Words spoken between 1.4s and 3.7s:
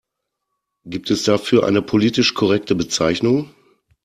eine politisch korrekte Bezeichnung?